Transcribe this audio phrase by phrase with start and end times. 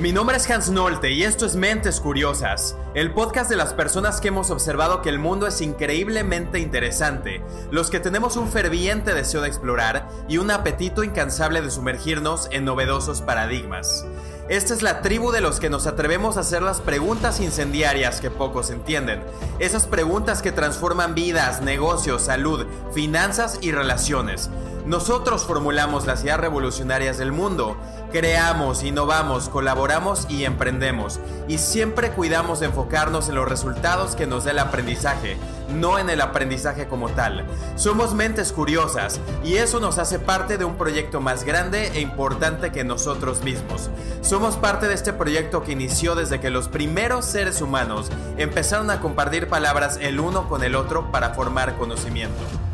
[0.00, 4.18] Mi nombre es Hans Nolte y esto es Mentes Curiosas, el podcast de las personas
[4.18, 9.42] que hemos observado que el mundo es increíblemente interesante, los que tenemos un ferviente deseo
[9.42, 14.06] de explorar y un apetito incansable de sumergirnos en novedosos paradigmas.
[14.48, 18.30] Esta es la tribu de los que nos atrevemos a hacer las preguntas incendiarias que
[18.30, 19.22] pocos entienden.
[19.58, 24.48] Esas preguntas que transforman vidas, negocios, salud, finanzas y relaciones.
[24.86, 27.76] Nosotros formulamos las ideas revolucionarias del mundo.
[28.12, 31.20] Creamos, innovamos, colaboramos y emprendemos.
[31.46, 35.36] Y siempre cuidamos de enfocarnos en los resultados que nos dé el aprendizaje,
[35.68, 37.46] no en el aprendizaje como tal.
[37.76, 42.72] Somos mentes curiosas y eso nos hace parte de un proyecto más grande e importante
[42.72, 43.90] que nosotros mismos.
[44.22, 49.00] Somos parte de este proyecto que inició desde que los primeros seres humanos empezaron a
[49.00, 52.69] compartir palabras el uno con el otro para formar conocimiento.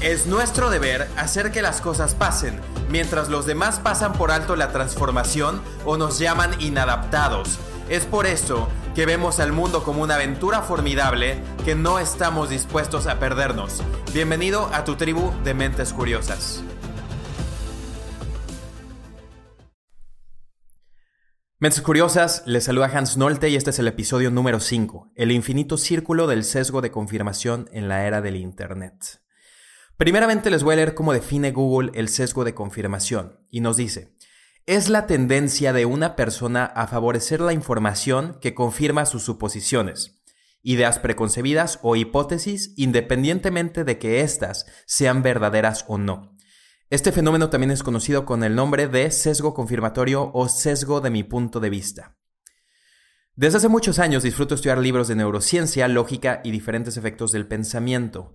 [0.00, 4.72] Es nuestro deber hacer que las cosas pasen, mientras los demás pasan por alto la
[4.72, 7.58] transformación o nos llaman inadaptados.
[7.90, 13.06] Es por eso que vemos al mundo como una aventura formidable que no estamos dispuestos
[13.06, 13.82] a perdernos.
[14.14, 16.62] Bienvenido a tu tribu de mentes curiosas.
[21.58, 25.76] Mentes Curiosas, les saluda Hans Nolte y este es el episodio número 5, el infinito
[25.76, 29.20] círculo del sesgo de confirmación en la era del Internet.
[30.00, 34.16] Primeramente les voy a leer cómo define Google el sesgo de confirmación y nos dice,
[34.64, 40.22] es la tendencia de una persona a favorecer la información que confirma sus suposiciones,
[40.62, 46.34] ideas preconcebidas o hipótesis independientemente de que éstas sean verdaderas o no.
[46.88, 51.24] Este fenómeno también es conocido con el nombre de sesgo confirmatorio o sesgo de mi
[51.24, 52.16] punto de vista.
[53.36, 58.32] Desde hace muchos años disfruto estudiar libros de neurociencia, lógica y diferentes efectos del pensamiento.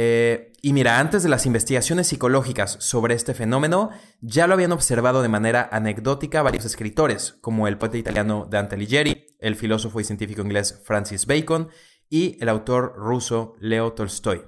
[0.00, 5.22] Eh, y mira, antes de las investigaciones psicológicas sobre este fenómeno, ya lo habían observado
[5.22, 10.40] de manera anecdótica varios escritores, como el poeta italiano Dante Alighieri, el filósofo y científico
[10.40, 11.70] inglés Francis Bacon
[12.08, 14.44] y el autor ruso Leo Tolstoy.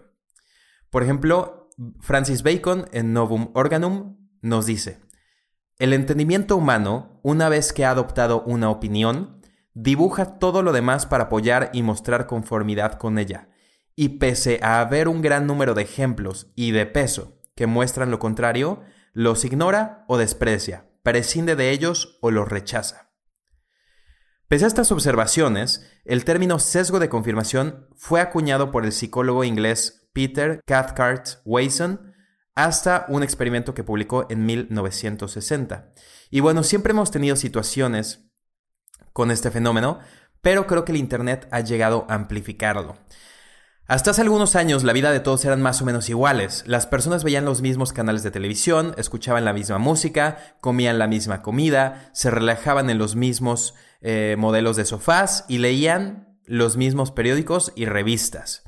[0.89, 5.01] Por ejemplo, Francis Bacon en Novum Organum nos dice,
[5.81, 9.43] el entendimiento humano, una vez que ha adoptado una opinión,
[9.75, 13.50] dibuja todo lo demás para apoyar y mostrar conformidad con ella
[14.01, 18.19] y pese a haber un gran número de ejemplos y de peso que muestran lo
[18.19, 23.11] contrario, los ignora o desprecia, prescinde de ellos o los rechaza.
[24.49, 30.09] Pese a estas observaciones, el término sesgo de confirmación fue acuñado por el psicólogo inglés
[30.15, 32.15] Peter Cathcart Wason
[32.55, 35.93] hasta un experimento que publicó en 1960.
[36.31, 38.25] Y bueno, siempre hemos tenido situaciones
[39.13, 39.99] con este fenómeno,
[40.41, 42.97] pero creo que el Internet ha llegado a amplificarlo.
[43.91, 46.63] Hasta hace algunos años la vida de todos eran más o menos iguales.
[46.65, 51.43] Las personas veían los mismos canales de televisión, escuchaban la misma música, comían la misma
[51.43, 57.73] comida, se relajaban en los mismos eh, modelos de sofás y leían los mismos periódicos
[57.75, 58.63] y revistas.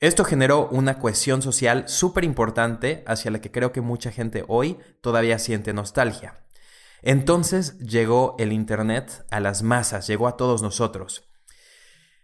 [0.00, 4.78] Esto generó una cohesión social súper importante hacia la que creo que mucha gente hoy
[5.02, 6.46] todavía siente nostalgia.
[7.02, 11.28] Entonces llegó el Internet a las masas, llegó a todos nosotros.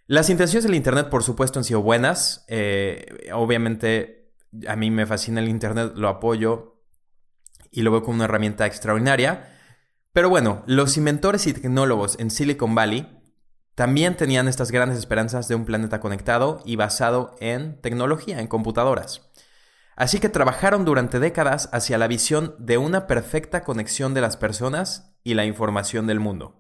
[0.09, 2.47] Las intenciones del Internet, por supuesto, han sido buenas.
[2.49, 4.33] Eh, obviamente,
[4.67, 6.81] a mí me fascina el Internet, lo apoyo
[7.71, 9.55] y lo veo como una herramienta extraordinaria.
[10.15, 13.07] Pero bueno, los inventores y tecnólogos en Silicon Valley
[13.75, 19.31] también tenían estas grandes esperanzas de un planeta conectado y basado en tecnología, en computadoras.
[19.95, 25.15] Así que trabajaron durante décadas hacia la visión de una perfecta conexión de las personas
[25.23, 26.59] y la información del mundo.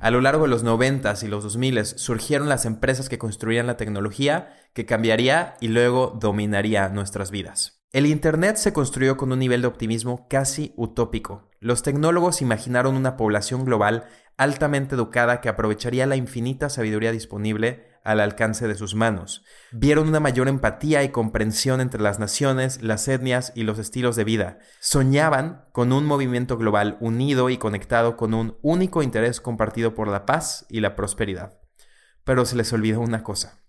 [0.00, 3.76] A lo largo de los 90 y los 2000 surgieron las empresas que construían la
[3.76, 7.82] tecnología que cambiaría y luego dominaría nuestras vidas.
[7.92, 11.48] El Internet se construyó con un nivel de optimismo casi utópico.
[11.60, 14.04] Los tecnólogos imaginaron una población global
[14.36, 19.44] altamente educada que aprovecharía la infinita sabiduría disponible al alcance de sus manos.
[19.72, 24.24] Vieron una mayor empatía y comprensión entre las naciones, las etnias y los estilos de
[24.24, 24.58] vida.
[24.80, 30.24] Soñaban con un movimiento global unido y conectado con un único interés compartido por la
[30.24, 31.58] paz y la prosperidad.
[32.24, 33.60] Pero se les olvidó una cosa.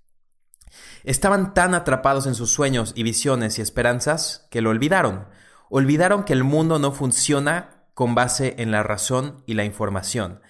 [1.03, 5.27] Estaban tan atrapados en sus sueños y visiones y esperanzas que lo olvidaron.
[5.69, 10.41] Olvidaron que el mundo no funciona con base en la razón y la información.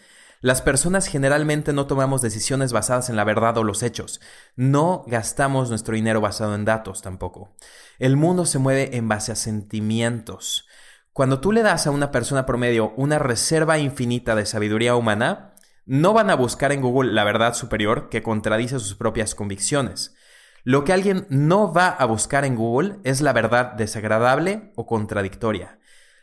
[0.48, 4.22] Las personas generalmente no tomamos decisiones basadas en la verdad o los hechos.
[4.56, 7.54] No gastamos nuestro dinero basado en datos tampoco.
[8.00, 10.66] El mundo se mueve en base a sentimientos.
[11.12, 15.54] Cuando tú le das a una persona promedio una reserva infinita de sabiduría humana,
[15.86, 20.16] no van a buscar en Google la verdad superior que contradice sus propias convicciones.
[20.64, 25.78] Lo que alguien no va a buscar en Google es la verdad desagradable o contradictoria.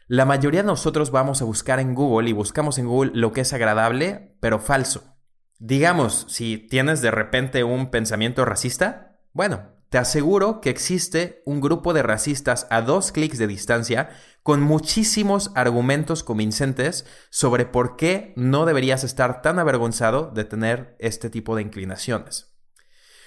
[0.06, 3.40] La mayoría de nosotros vamos a buscar en Google y buscamos en Google lo que
[3.40, 5.16] es agradable, pero falso.
[5.58, 11.94] Digamos, si tienes de repente un pensamiento racista, bueno, te aseguro que existe un grupo
[11.94, 14.10] de racistas a dos clics de distancia
[14.42, 21.30] con muchísimos argumentos convincentes sobre por qué no deberías estar tan avergonzado de tener este
[21.30, 22.53] tipo de inclinaciones.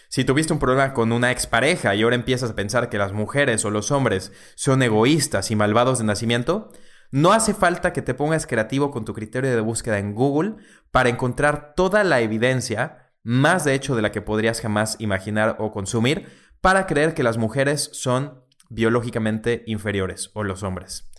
[0.10, 3.66] Si tuviste un problema con una expareja y ahora empiezas a pensar que las mujeres
[3.66, 6.72] o los hombres son egoístas y malvados de nacimiento,
[7.12, 10.56] no hace falta que te pongas creativo con tu criterio de búsqueda en Google
[10.92, 15.72] para encontrar toda la evidencia, más de hecho de la que podrías jamás imaginar o
[15.72, 16.28] consumir,
[16.62, 21.10] para creer que las mujeres son biológicamente inferiores o los hombres.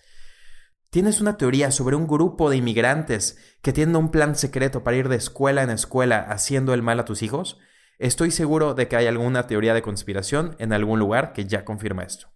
[0.90, 5.08] ¿Tienes una teoría sobre un grupo de inmigrantes que tienen un plan secreto para ir
[5.08, 7.58] de escuela en escuela haciendo el mal a tus hijos?
[7.99, 12.05] Estoy seguro de que hay alguna teoría de conspiración en algún lugar que ya confirma
[12.05, 12.29] esto.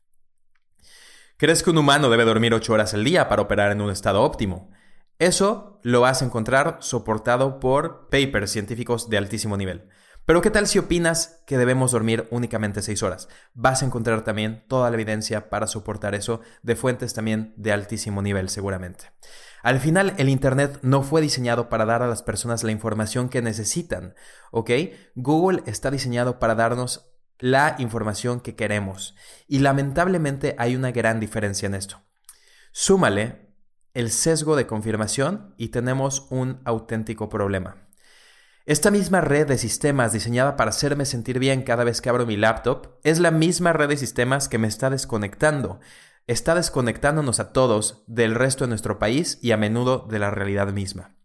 [1.37, 4.23] ¿Crees que un humano debe dormir 8 horas al día para operar en un estado
[4.23, 4.71] óptimo?
[5.21, 9.89] Eso lo vas a encontrar soportado por papers científicos de altísimo nivel.
[10.25, 13.29] Pero ¿qué tal si opinas que debemos dormir únicamente 6 horas?
[13.55, 18.23] Vas a encontrar también toda la evidencia para soportar eso de fuentes también de altísimo
[18.23, 19.13] nivel seguramente.
[19.63, 23.43] Al final, el Internet no fue diseñado para dar a las personas la información que
[23.43, 24.15] necesitan,
[24.51, 24.71] ¿ok?
[25.15, 29.17] Google está diseñado para darnos la información que queremos.
[29.49, 32.01] Y lamentablemente hay una gran diferencia en esto.
[32.71, 33.55] Súmale
[33.95, 37.89] el sesgo de confirmación y tenemos un auténtico problema.
[38.65, 42.37] Esta misma red de sistemas diseñada para hacerme sentir bien cada vez que abro mi
[42.37, 45.81] laptop es la misma red de sistemas que me está desconectando.
[46.29, 50.73] Está desconectándonos a todos del resto de nuestro país y a menudo de la realidad
[50.73, 51.17] misma.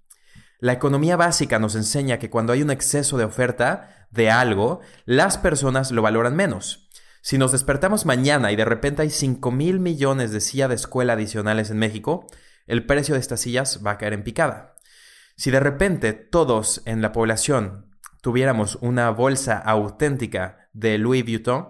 [0.59, 5.37] La economía básica nos enseña que cuando hay un exceso de oferta de algo, las
[5.37, 6.89] personas lo valoran menos.
[7.21, 11.13] Si nos despertamos mañana y de repente hay 5 mil millones de sillas de escuela
[11.13, 12.25] adicionales en México,
[12.65, 14.76] el precio de estas sillas va a caer en picada.
[15.37, 21.67] Si de repente todos en la población tuviéramos una bolsa auténtica de Louis Vuitton,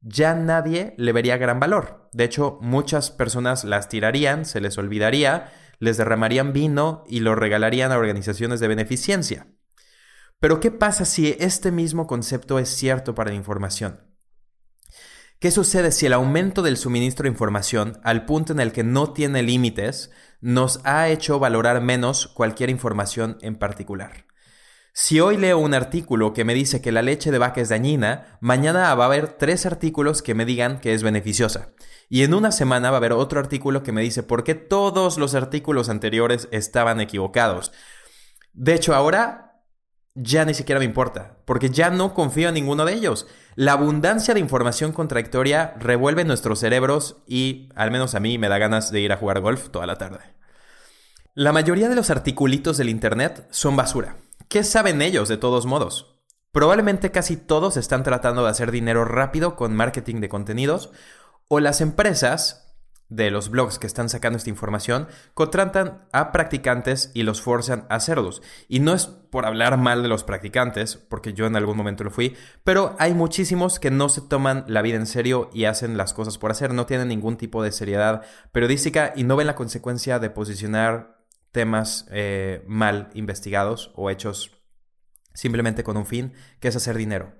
[0.00, 2.08] ya nadie le vería gran valor.
[2.12, 7.90] De hecho, muchas personas las tirarían, se les olvidaría, les derramarían vino y lo regalarían
[7.90, 9.48] a organizaciones de beneficencia.
[10.38, 14.09] Pero ¿qué pasa si este mismo concepto es cierto para la información?
[15.40, 19.14] ¿Qué sucede si el aumento del suministro de información, al punto en el que no
[19.14, 20.10] tiene límites,
[20.42, 24.26] nos ha hecho valorar menos cualquier información en particular?
[24.92, 28.38] Si hoy leo un artículo que me dice que la leche de vaca es dañina,
[28.42, 31.72] mañana va a haber tres artículos que me digan que es beneficiosa.
[32.10, 35.16] Y en una semana va a haber otro artículo que me dice por qué todos
[35.16, 37.72] los artículos anteriores estaban equivocados.
[38.52, 39.49] De hecho, ahora
[40.14, 43.26] ya ni siquiera me importa, porque ya no confío en ninguno de ellos.
[43.54, 48.58] La abundancia de información contradictoria revuelve nuestros cerebros y, al menos a mí, me da
[48.58, 50.20] ganas de ir a jugar golf toda la tarde.
[51.34, 54.16] La mayoría de los articulitos del Internet son basura.
[54.48, 56.16] ¿Qué saben ellos de todos modos?
[56.52, 60.90] Probablemente casi todos están tratando de hacer dinero rápido con marketing de contenidos
[61.46, 62.69] o las empresas
[63.10, 67.96] de los blogs que están sacando esta información contratan a practicantes y los forzan a
[67.96, 68.40] hacerlos.
[68.68, 72.10] Y no es por hablar mal de los practicantes, porque yo en algún momento lo
[72.10, 76.14] fui, pero hay muchísimos que no se toman la vida en serio y hacen las
[76.14, 78.22] cosas por hacer, no tienen ningún tipo de seriedad
[78.52, 81.20] periodística y no ven la consecuencia de posicionar
[81.52, 84.56] temas eh, mal investigados o hechos
[85.34, 87.34] simplemente con un fin, que es hacer dinero.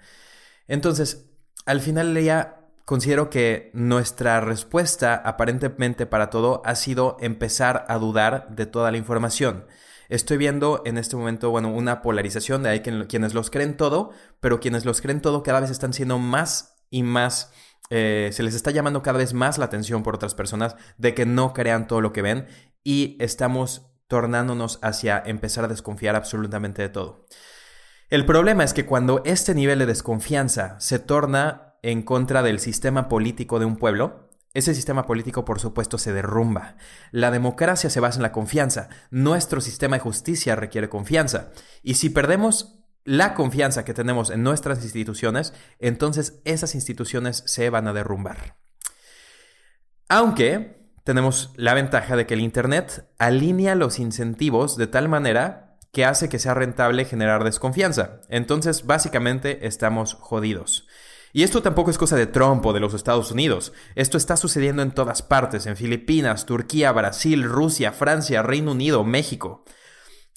[0.66, 1.30] Entonces,
[1.66, 8.48] al final leía considero que nuestra respuesta aparentemente para todo ha sido empezar a dudar
[8.50, 9.66] de toda la información.
[10.08, 14.10] Estoy viendo en este momento, bueno, una polarización de ahí quienes los creen todo,
[14.40, 17.52] pero quienes los creen todo cada vez están siendo más y más,
[17.90, 21.26] eh, se les está llamando cada vez más la atención por otras personas de que
[21.26, 22.48] no crean todo lo que ven
[22.82, 27.26] y estamos tornándonos hacia empezar a desconfiar absolutamente de todo.
[28.08, 33.08] El problema es que cuando este nivel de desconfianza se torna en contra del sistema
[33.08, 36.76] político de un pueblo, ese sistema político, por supuesto, se derrumba.
[37.12, 38.88] La democracia se basa en la confianza.
[39.10, 41.50] Nuestro sistema de justicia requiere confianza.
[41.82, 47.86] Y si perdemos la confianza que tenemos en nuestras instituciones, entonces esas instituciones se van
[47.86, 48.56] a derrumbar.
[50.08, 56.04] Aunque tenemos la ventaja de que el Internet alinea los incentivos de tal manera que
[56.04, 58.20] hace que sea rentable generar desconfianza.
[58.28, 60.86] Entonces, básicamente, estamos jodidos.
[61.32, 63.72] Y esto tampoco es cosa de Trump o de los Estados Unidos.
[63.94, 69.64] Esto está sucediendo en todas partes, en Filipinas, Turquía, Brasil, Rusia, Francia, Reino Unido, México.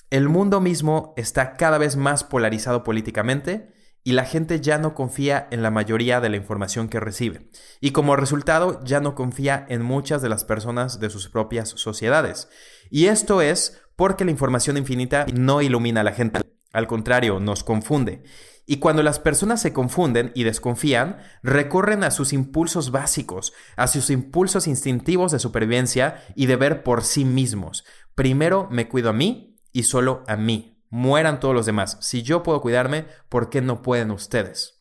[0.09, 3.73] El mundo mismo está cada vez más polarizado políticamente
[4.03, 7.49] y la gente ya no confía en la mayoría de la información que recibe.
[7.79, 12.49] Y como resultado ya no confía en muchas de las personas de sus propias sociedades.
[12.91, 16.41] Y esto es porque la información infinita no ilumina a la gente,
[16.73, 18.23] al contrario, nos confunde.
[18.65, 24.09] Y cuando las personas se confunden y desconfían, recurren a sus impulsos básicos, a sus
[24.09, 27.83] impulsos instintivos de supervivencia y de ver por sí mismos.
[28.15, 31.97] Primero me cuido a mí y solo a mí mueran todos los demás.
[32.01, 34.72] Si yo puedo cuidarme, ¿por qué no pueden ustedes?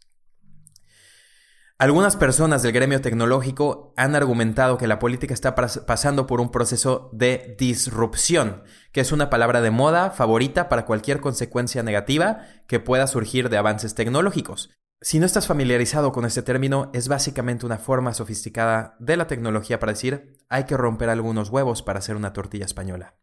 [1.78, 7.10] Algunas personas del gremio tecnológico han argumentado que la política está pasando por un proceso
[7.12, 8.62] de disrupción,
[8.92, 13.56] que es una palabra de moda favorita para cualquier consecuencia negativa que pueda surgir de
[13.56, 14.70] avances tecnológicos.
[15.00, 19.80] Si no estás familiarizado con este término, es básicamente una forma sofisticada de la tecnología
[19.80, 23.16] para decir hay que romper algunos huevos para hacer una tortilla española.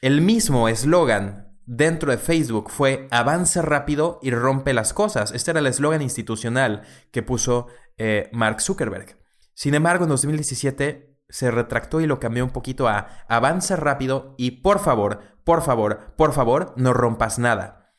[0.00, 5.32] El mismo eslogan dentro de Facebook fue avance rápido y rompe las cosas.
[5.32, 9.16] Este era el eslogan institucional que puso eh, Mark Zuckerberg.
[9.54, 14.62] Sin embargo, en 2017 se retractó y lo cambió un poquito a avance rápido y
[14.62, 17.92] por favor, por favor, por favor, no rompas nada.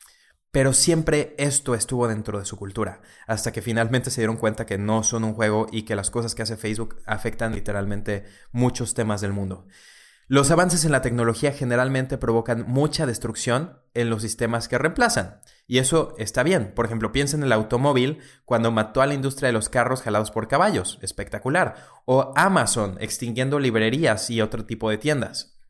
[0.52, 4.78] Pero siempre esto estuvo dentro de su cultura, hasta que finalmente se dieron cuenta que
[4.78, 9.20] no son un juego y que las cosas que hace Facebook afectan literalmente muchos temas
[9.20, 9.66] del mundo.
[10.28, 15.40] Los avances en la tecnología generalmente provocan mucha destrucción en los sistemas que reemplazan.
[15.68, 16.72] Y eso está bien.
[16.74, 20.32] Por ejemplo, piensa en el automóvil cuando mató a la industria de los carros jalados
[20.32, 20.98] por caballos.
[21.00, 21.76] Espectacular.
[22.06, 25.60] O Amazon extinguiendo librerías y otro tipo de tiendas.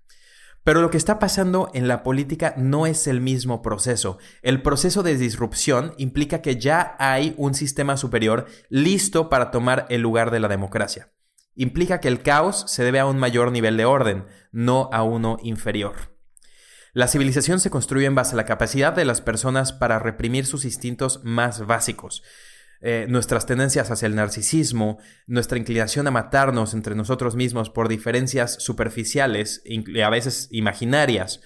[0.64, 4.16] Pero lo que está pasando en la política no es el mismo proceso.
[4.40, 10.00] El proceso de disrupción implica que ya hay un sistema superior listo para tomar el
[10.00, 11.10] lugar de la democracia
[11.56, 15.38] implica que el caos se debe a un mayor nivel de orden, no a uno
[15.42, 16.16] inferior.
[16.92, 20.64] La civilización se construye en base a la capacidad de las personas para reprimir sus
[20.64, 22.22] instintos más básicos.
[22.80, 28.62] Eh, nuestras tendencias hacia el narcisismo, nuestra inclinación a matarnos entre nosotros mismos por diferencias
[28.62, 29.62] superficiales
[30.02, 31.40] a veces imaginarias.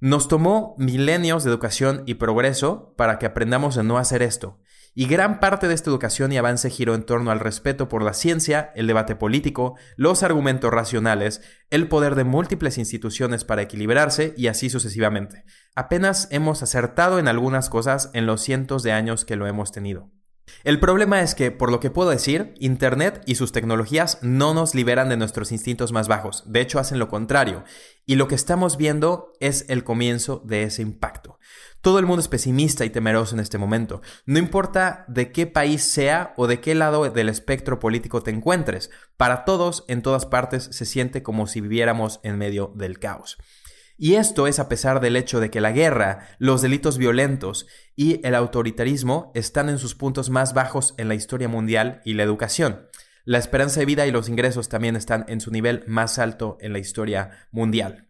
[0.00, 4.60] Nos tomó milenios de educación y progreso para que aprendamos a no hacer esto.
[4.94, 8.12] Y gran parte de esta educación y avance giró en torno al respeto por la
[8.12, 14.48] ciencia, el debate político, los argumentos racionales, el poder de múltiples instituciones para equilibrarse y
[14.48, 15.44] así sucesivamente.
[15.74, 20.10] Apenas hemos acertado en algunas cosas en los cientos de años que lo hemos tenido.
[20.64, 24.74] El problema es que, por lo que puedo decir, Internet y sus tecnologías no nos
[24.74, 27.64] liberan de nuestros instintos más bajos, de hecho hacen lo contrario,
[28.06, 31.38] y lo que estamos viendo es el comienzo de ese impacto.
[31.80, 34.02] Todo el mundo es pesimista y temeroso en este momento.
[34.24, 38.90] No importa de qué país sea o de qué lado del espectro político te encuentres,
[39.16, 43.36] para todos en todas partes se siente como si viviéramos en medio del caos.
[44.02, 48.20] Y esto es a pesar del hecho de que la guerra, los delitos violentos y
[48.26, 52.88] el autoritarismo están en sus puntos más bajos en la historia mundial y la educación.
[53.24, 56.72] La esperanza de vida y los ingresos también están en su nivel más alto en
[56.72, 58.08] la historia mundial.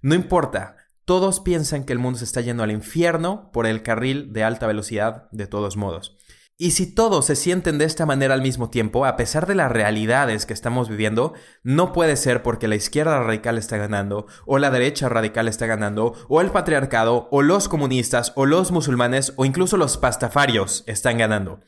[0.00, 4.32] No importa, todos piensan que el mundo se está yendo al infierno por el carril
[4.32, 6.16] de alta velocidad de todos modos.
[6.58, 9.72] Y si todos se sienten de esta manera al mismo tiempo, a pesar de las
[9.72, 14.70] realidades que estamos viviendo, no puede ser porque la izquierda radical está ganando, o la
[14.70, 19.76] derecha radical está ganando, o el patriarcado, o los comunistas, o los musulmanes, o incluso
[19.76, 21.62] los pastafarios están ganando.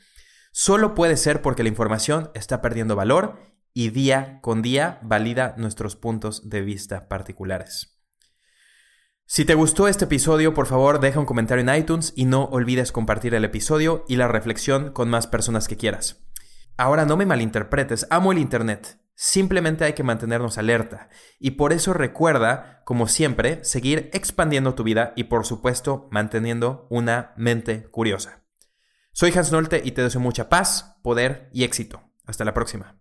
[0.52, 3.38] Solo puede ser porque la información está perdiendo valor
[3.72, 7.93] y día con día valida nuestros puntos de vista particulares.
[9.26, 12.92] Si te gustó este episodio, por favor deja un comentario en iTunes y no olvides
[12.92, 16.24] compartir el episodio y la reflexión con más personas que quieras.
[16.76, 18.98] Ahora no me malinterpretes, amo el Internet.
[19.14, 21.08] Simplemente hay que mantenernos alerta.
[21.38, 27.32] Y por eso recuerda, como siempre, seguir expandiendo tu vida y por supuesto manteniendo una
[27.36, 28.44] mente curiosa.
[29.12, 32.02] Soy Hans Nolte y te deseo mucha paz, poder y éxito.
[32.26, 32.98] Hasta la próxima.